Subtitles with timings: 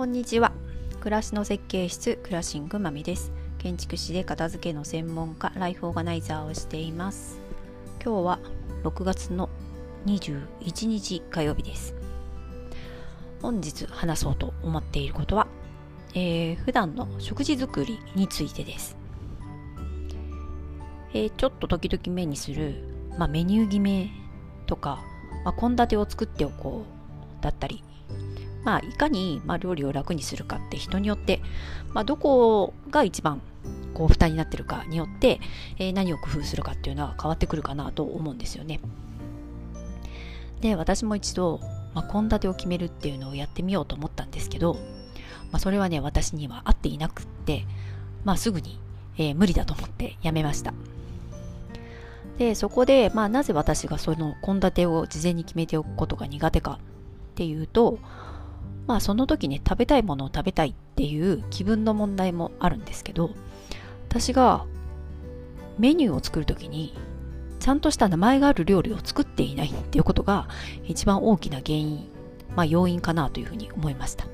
[0.00, 0.52] こんにちは。
[1.00, 3.32] 暮らしの設計室クラシングまみです。
[3.58, 7.38] 建築士で片付けの専門家ライフオーガナイザーをしています。
[8.02, 8.38] 今日は
[8.82, 9.50] 6月の
[10.06, 11.94] 21日火曜日です。
[13.42, 15.46] 本日話そうと思っていることは、
[16.14, 18.96] えー、普段の食事作りについてです。
[21.12, 22.82] えー、ちょっと時々目にする、
[23.18, 24.10] まあ、メニュー決め
[24.64, 25.04] とか
[25.60, 27.84] 献立、まあ、を作っておこうだったり
[28.64, 31.40] まあ、いかに、まあ、料理を楽にするかって人によって、
[31.92, 33.40] まあ、どこが一番
[33.94, 35.40] こう負担になってるかによって、
[35.78, 38.80] えー、何を工夫するかっていうのは変わってくるかなと思うんですよね。
[40.60, 41.60] で私も一度
[42.12, 44.74] 献立、を決めるっていうのをやってみようと思ったんですけど、
[45.50, 47.66] まあ、それはね私には合っていなくって、
[48.24, 48.78] まあ、すぐに、
[49.16, 50.74] えー、無理だと思ってやめました。
[52.38, 56.78] でそこで、まあ、なぜ私がその献立を事前に決めておくことが苦手か
[57.32, 57.98] っていうと、
[58.90, 63.30] まあその時ね、食べたいものを食べたいっていう気分の問題もあるんですけど、
[64.08, 64.66] 私が
[65.78, 66.98] メニューを作る時に、
[67.60, 70.48] ちゃんとした名前がある料理を作っていないっていうことが
[70.82, 72.08] 一番大きな原因、
[72.56, 74.24] まあ要因かなというふうに思いました。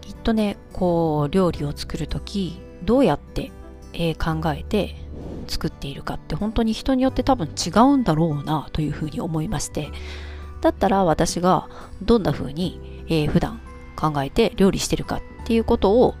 [0.00, 3.50] きっとね、こう料理を作る時、どうやって、
[3.94, 4.94] えー、考えて
[5.48, 9.90] 作っているかって本当に人によって多分違うんだろうなというふうに思いまして、
[10.60, 11.68] だったら私が
[12.02, 13.60] どんな風に、えー、普段
[13.96, 16.14] 考えて料理してるかっていうことを、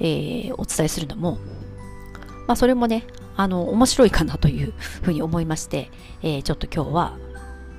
[0.00, 1.38] えー、お伝えするのも、
[2.46, 5.90] まあそれもね、あの、面白いかなというふうに思いまして、
[6.22, 7.16] えー、ちょっと今日は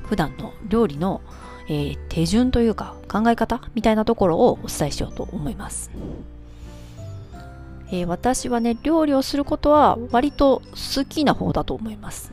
[0.05, 1.21] 普段の料理の、
[1.67, 5.91] えー、手順というか考え方みたいなところをお伝えしようと思います。
[7.89, 12.31] えー、私はね、料理をすることは割と好きな方だと思います。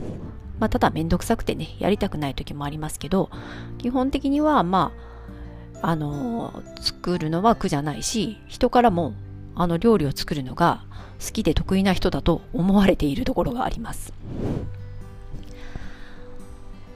[0.59, 3.29] まあ、ただめんどくさくてね、やりたくない時もありますけど、
[3.77, 4.91] 基本的には、ま
[5.81, 9.13] あ、あの、作るのは苦じゃないし、人からも、
[9.55, 10.83] あの、料理を作るのが
[11.25, 14.13] 好きで得意な人だと思われているところがあります。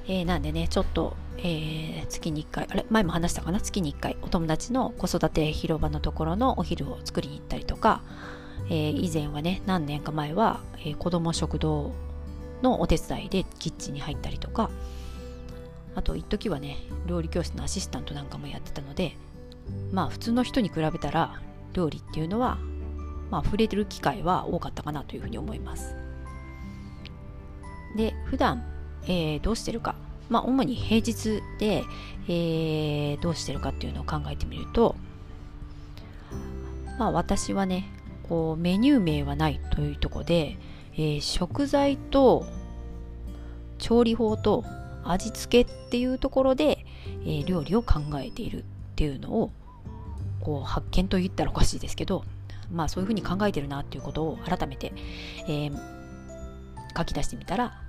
[0.07, 3.59] えー、なんでね、ちょっと、えー、月に1回、あれ、前も話したかな？
[3.61, 8.01] 月に1回、お友達の子育て広場のところのお昼を作りに行ったりとか、
[8.69, 11.91] えー、以前はね、何年か前は、えー、子供食堂
[12.61, 14.69] のお手伝いでキッチンに入ったりとか。
[15.95, 16.77] あと一時はね
[17.07, 19.17] 料理教室のアシスタントなんかもやってたので
[19.91, 21.41] まあ普通の人に比べたら
[21.73, 22.57] 料理っていうのは
[23.29, 25.95] まあ触れてる機会は多かったかなというふうに思います。
[27.95, 28.63] で普段、
[29.03, 29.95] えー、どうしてるか。
[30.29, 31.83] まあ主に平日で、
[32.27, 34.95] えー、どうしてるかっていうのを考えてみると
[36.99, 37.89] まあ私はね
[38.29, 40.57] こうメニュー名はないというとこで
[40.99, 42.45] えー、食材と
[43.77, 44.65] 調理法と
[45.05, 46.85] 味付けっていうところで、
[47.23, 48.65] えー、料理を考えているっ
[48.97, 49.51] ていうのを
[50.41, 52.25] こう発見と言ったらおかしいですけど
[52.69, 54.91] まあそういうふうに考えてるなっていうことを改めて、
[55.47, 55.79] えー、
[56.97, 57.81] 書き出してみたら、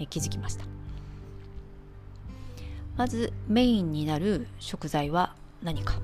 [0.00, 0.64] えー、気づきました。
[2.96, 6.00] まずメインになる食材は何か、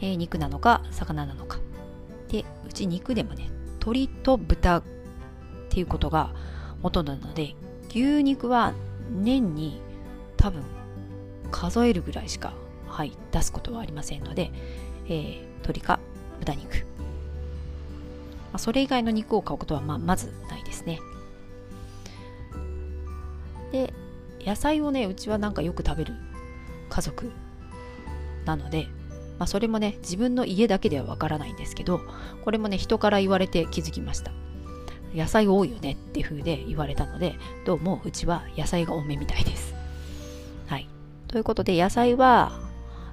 [0.00, 1.58] えー、肉なのか魚なのか。
[2.28, 3.57] でうち肉でもね
[3.88, 4.82] 鶏と豚っ
[5.70, 6.34] ていうことが
[6.82, 7.54] ほとなので
[7.88, 8.74] 牛肉は
[9.10, 9.80] 年に
[10.36, 10.62] 多分
[11.50, 12.52] 数えるぐらいしか、
[12.86, 14.52] はい、出すことはありませんので、
[15.06, 16.00] えー、鶏か
[16.40, 16.82] 豚肉、ま
[18.54, 21.00] あ、それ以外の肉を買うことはまあまずないですね。
[23.72, 23.92] で
[24.44, 26.14] 野菜をねうちはなんかよく食べる
[26.88, 27.30] 家族
[28.44, 28.86] なので
[29.38, 32.00] まあ、それもね自分の家だけではわからないんですけど
[32.44, 34.32] これもね人から言われて気づきました。
[35.14, 39.74] 野菜多いよねっていう風で言われたのでどうもうちは野菜が多めみたいです。
[40.66, 40.88] はい。
[41.28, 42.52] ということで野菜は、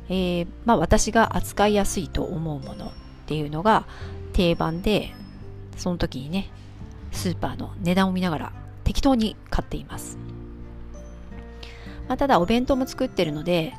[0.09, 2.91] えー、まあ、私が扱いやすいと思うものっ
[3.27, 3.85] ていうのが
[4.33, 5.13] 定番で
[5.77, 6.49] その時にね
[7.11, 8.53] スーパーの値段を見ながら
[8.83, 10.17] 適当に買っています、
[12.07, 13.73] まあ、ただお弁当も作ってるので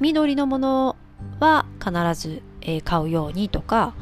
[0.00, 0.96] 緑のもの
[1.40, 3.94] は必ず、え、買うようにとか、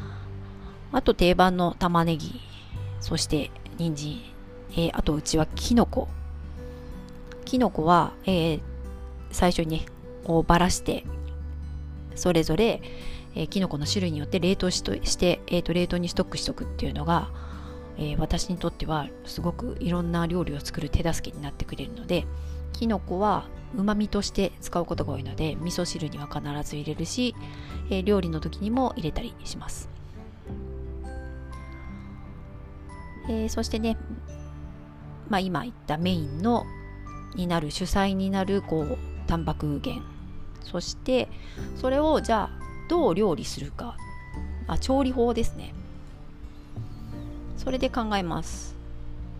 [0.91, 2.39] あと定番の玉ねぎ、
[2.99, 4.21] そして人参、
[4.71, 6.07] えー、あとうちはきのこ。
[7.45, 8.61] きのこは、えー、
[9.31, 9.85] 最初にね、
[10.25, 11.05] こうばらして、
[12.15, 12.81] それぞれ、
[13.35, 17.29] えー、きのこの種類によって冷凍しとして、えーと、冷凍にストックしとくっていうのが、
[17.97, 22.25] えー、私にとってはすごくいろんな料理を作る手助けになってくれるので、
[22.77, 23.45] きのこは
[23.75, 27.35] うまみとして使うことが多いので味噌汁には必ず入れるし、
[27.89, 29.89] えー、料理の時にも入れたりします、
[33.29, 33.97] えー、そしてね、
[35.29, 36.65] まあ、今言ったメインの
[37.35, 38.97] になる主菜になるこう
[39.27, 40.01] タンパク源
[40.63, 41.27] そして
[41.75, 43.97] それをじゃあどう料理するか。
[44.67, 45.73] あ調理法ですね。
[47.57, 48.75] それで考えます。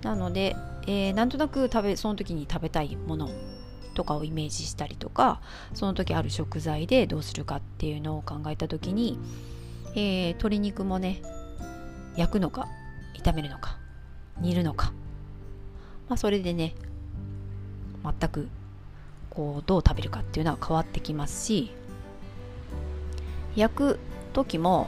[0.01, 0.55] なので、
[0.87, 3.29] えー、なんとなく食べその時に食べたいもの
[3.93, 5.41] とかをイメージしたりとか
[5.73, 9.19] その時ある食材でどうするかっていうのを考えた時に、
[9.95, 11.21] えー、鶏肉もね
[12.15, 12.67] 焼くのか
[13.15, 13.77] 炒めるのか
[14.39, 14.93] 煮るのか、
[16.07, 16.73] まあ、それでね
[18.03, 18.47] 全く
[19.29, 21.71] こうどう食べるかっていうのは変わってきますし
[23.55, 23.99] 焼く
[24.33, 24.87] 時も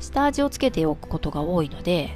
[0.00, 2.10] 下味をつけておくことが多いので、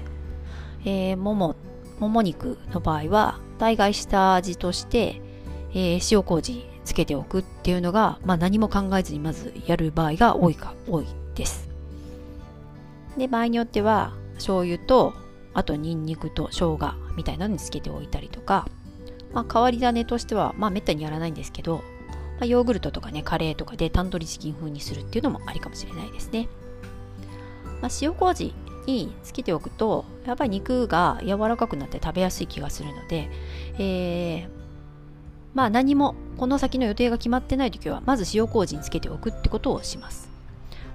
[0.84, 1.56] えー、もも
[2.02, 5.22] もも肉の場合は大概下味として、
[5.70, 11.06] えー、塩麹つけておくっていうのが、まあ、何も考えずにまずやる場合が多いか多い
[11.36, 11.70] です。
[13.16, 15.14] で場合によっては醤油と
[15.54, 18.66] あとニンニクと生姜みたいなのにつけておいたりとか、
[19.32, 21.82] まあ、変わり種としてはまあめったにやらないんですけど、ま
[22.40, 26.48] あ、ヨーグルトとかねカレーとかでタンドリーチキン風にするっていうのもありかもしれないですね。
[27.80, 28.54] まあ、塩麹
[28.86, 33.30] につけておくとやっぱり肉が柔らかくなって食べやすい気がするので、
[33.78, 34.48] えー、
[35.54, 40.28] まあ何もこの先の予定が決まってない時はまず塩麹につけておくってことをします、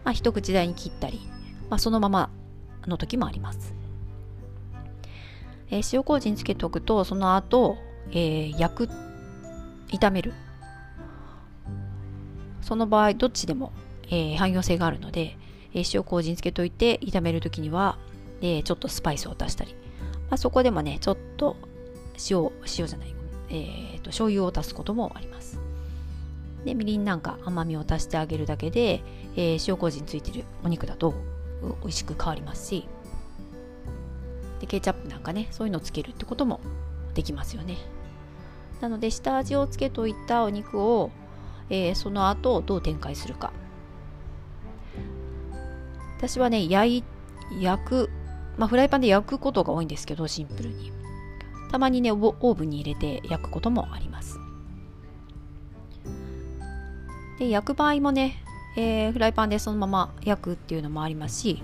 [0.03, 1.21] まあ、一口大に切ったり、
[1.69, 2.29] まあ、そのまま
[2.85, 3.73] の時もあります、
[5.69, 7.77] えー、塩麹につけておくとその後、
[8.11, 8.89] えー、焼く
[9.89, 10.33] 炒める。
[12.67, 13.71] その場合どっちでも、
[14.09, 15.37] えー、汎用性があるので
[15.77, 17.97] え塩麹につけといて炒める時には、
[18.41, 19.75] えちょっとスパイスを足したり、
[20.29, 21.55] まあ、そこでもねちょっと
[22.29, 23.15] 塩塩じゃない、
[23.49, 25.59] えーと、と醤油を足すこともあります。
[26.65, 29.01] でみりんなんか甘みを足してあげるだけで、
[29.35, 31.13] えー、塩麹についてるお肉だと
[31.81, 32.87] 美味しく変わりますし。
[34.59, 36.59] でケチャップなんかねそういうのをつけるってことも
[37.13, 37.77] できますよね。
[38.81, 41.11] なので下味をつけといたお肉を、
[41.69, 43.51] えー、その後どう展開するか。
[46.17, 47.03] 私はね、焼、
[47.59, 48.09] 焼く、
[48.57, 50.91] まあ、フライパンで焼くことが多いんですけど、シンプルに。
[51.71, 54.39] たまにね、オーブンに入れて焼くこともあります。
[57.37, 58.43] で、焼く場合もね、
[58.75, 61.63] えー、フライパンでそのまま焼くっていうのもありますし、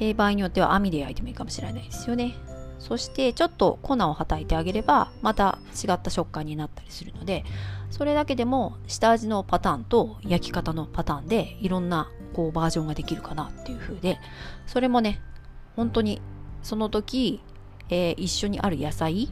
[0.00, 2.34] えー、場合によっては網で焼いてもいいかもしれないですよね。
[2.82, 7.44] そしてちょっと粉をはたいてあげればまた違った食感になったりするので
[7.90, 14.18] それだけでも下味のパターンと焼き方のパターンでいろんなこうバージョンができるかなっていう風で
[14.66, 15.20] それもね
[15.76, 16.20] 本当に
[16.62, 17.40] その時、
[17.88, 19.30] えー、一緒にある野菜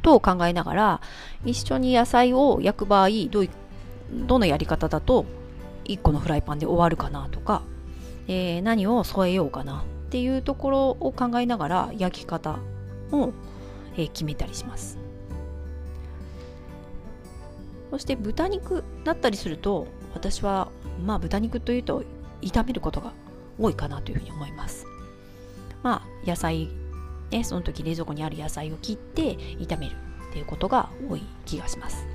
[0.00, 1.00] と考えながら
[1.44, 3.48] 一緒に野菜を焼く場合どう
[4.10, 5.26] どのやり方だと
[5.84, 7.60] 1個のフライパンで終わるかなとか、
[8.28, 12.58] えー、何を添えようかなっていうところを考えながら焼き方
[13.12, 13.32] を、
[13.94, 14.98] えー、決めたりします
[17.90, 20.68] そして豚肉だったりすると私は
[21.04, 22.04] まあ豚肉というと
[22.42, 23.12] 炒めることが
[23.58, 24.86] 多いかなというふうに思います。
[25.82, 26.68] まあ野菜
[27.30, 29.96] ねその時冷蔵庫にある野菜を切って炒める
[30.30, 32.06] っていうことが多い気がします。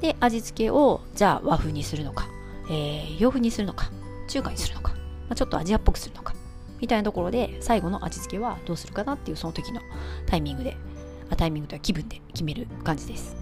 [0.00, 2.28] で味付けをじゃあ和風にするのか、
[2.70, 3.90] えー、洋風にするのか
[4.28, 4.98] 中華にするのか、ま
[5.30, 6.34] あ、ちょっとアジアっぽくするのか
[6.80, 9.80] みたいなところで最後の味付けはどうするかなっていうその時の
[10.26, 10.76] タイミングで
[11.36, 13.36] タイミングというか気分で決める感じです。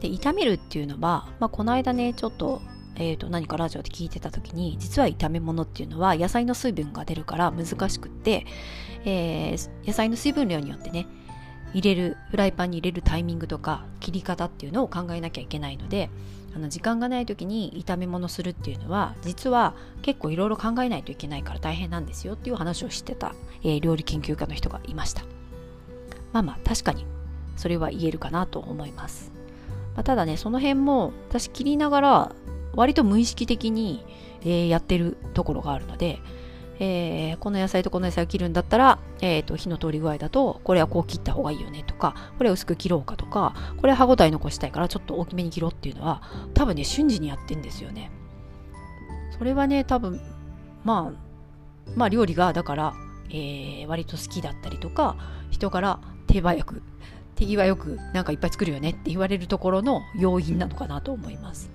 [0.00, 2.60] で炒めるっていうのは、まあ、この間ねちょっと
[2.98, 8.46] えー、と何かラジオで聞いてた時に実は炒め物っていうのは野菜の水分が出るから難しくって、
[9.04, 11.06] えー、野菜の水分量によってね
[11.76, 16.08] 入れるフライパンに入れるタイミングとか切り方っていうのを考えなきゃいけないので
[16.54, 25.22] あの時間がない時に炒め物するっていうのは実は結構いろいろ考えないといけないから大変なんですよっていう話をしてた、えー、料理研究家の人がいました。
[26.32, 27.04] まあまあ確かに
[27.56, 29.32] それは言えるかなと思います、
[29.94, 32.32] まあ、ただねその辺も私切りながら
[32.74, 34.04] 割と無意識的に、
[34.42, 36.20] えー、やってるところがあるので、
[36.78, 46.22] えー、この野菜とこの野菜を切るんだったら、えーと、火の通り具合だとこれはこう切った方がいいよねとかこれ薄く切ろうかとかこれ歯ごたえ残したいからちょっと大きめに切ろうっていうのは
[46.54, 48.10] 多分ね瞬時にやってんですよね。
[49.38, 50.20] それはね多分
[50.84, 52.94] まあまあ料理がだから、
[53.30, 55.16] えー、割と好きだったりとか
[55.50, 56.82] 人から手早く
[57.36, 61.70] 手際よくなんかいっぱい作るよねって言われるところの要因なのかなと思います。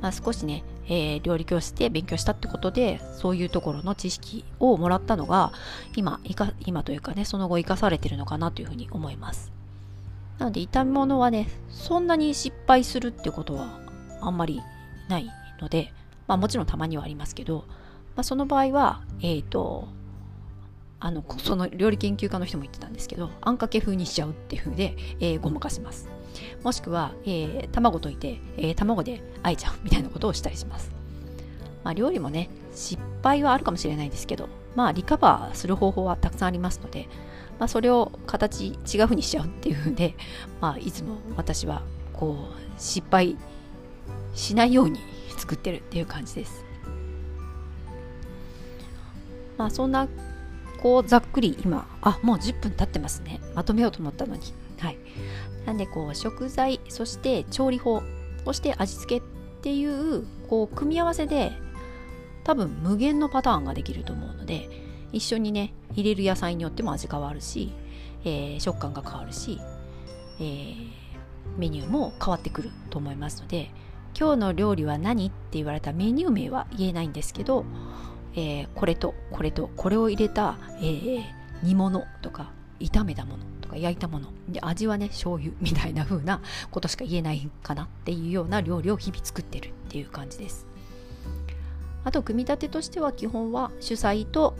[0.00, 5.52] まあ、少しね、えー、料理教室で勉強したってことでそういうところの知識をもらったのが
[5.96, 6.20] 今
[6.60, 9.52] 今というかねその後生かされてるのかなというふうに思います。
[10.38, 13.80] なので炒め物はねそんなに失敗するってことは
[14.20, 14.60] あんまり
[15.08, 15.92] ないので
[16.26, 17.64] まあもちろんたまにはありますけど、
[18.14, 19.88] まあ、その場合はえっ、ー、と
[21.00, 26.15] あのその料理研究家の人も言ってたんですけどあんかけ風にしちゃうっていう風で、えー、ごまかします。
[26.62, 30.90] もしくは、えー、卵溶いて、えー、卵であえちゃうみたいなことをしたりします。
[31.84, 37.08] まあ、料理もね、失敗はあるかもしれないですけど、まあ、リカバーする方法はたくさんありますので、
[37.58, 40.16] まあ、それを形違う風にしちゃうっていう風で、
[40.60, 43.36] まあ、いつも私はこう失敗
[44.34, 45.00] しないように
[45.38, 46.64] 作ってるっていう感じです。
[49.56, 50.08] まあそんな
[50.82, 54.42] こうざっくり今あもう10分経ってますねまとめようと思ったのに
[54.78, 54.98] はい
[55.66, 58.02] なんでこう食材そして調理法
[58.44, 59.28] そして味付けっ
[59.62, 61.52] ていうこう組み合わせで
[62.44, 64.68] 多分無限のパターンができると思うので
[65.12, 67.72] 一緒にね入れる野菜によっても味変わるし、
[68.24, 69.60] えー、食感が変わるし、
[70.38, 70.88] えー、
[71.58, 73.70] メニューも変わってくると思いますので
[74.18, 77.64] 今日の料理は何って言われたメニュー名は言えないんですけど、
[78.34, 81.24] えー、これとこれとこれを入れた、えー、
[81.62, 84.28] 煮物とか炒めたものとか焼いたもの。
[84.48, 86.40] で味はね醤油みたいな風な
[86.70, 90.66] ことしか言えないかなっていうような料理を日々作ってるっていう感じです。
[92.04, 94.54] あと組み立てとしては基本は主菜と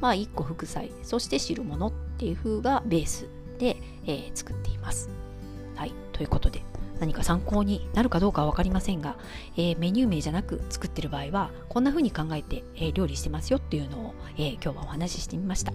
[0.00, 0.92] まあ1個副菜。
[1.02, 3.26] そして汁物っていう風がベース
[3.58, 5.08] で、えー、作っています。
[5.76, 5.92] はい。
[6.12, 6.62] ということで
[7.00, 9.16] 何か参考になるかどうかは分かりませんが、
[9.56, 15.72] えー、メニュー名じゃなく作ってる場合はこんな風に考えて、えー、料理してますよっていうのを、えー、今日はお話ししてみました。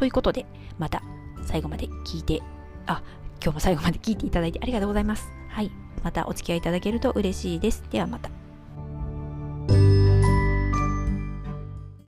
[0.00, 0.46] ということで、
[0.78, 1.02] また
[1.44, 2.40] 最後まで聞いて、
[2.86, 3.02] あ、
[3.42, 5.28] 今日も最後まで聞いていただいてありがとうございます。
[5.50, 5.70] はい。
[6.02, 7.84] またお付き合いいただけると嬉しいです。
[7.90, 8.39] ではまた。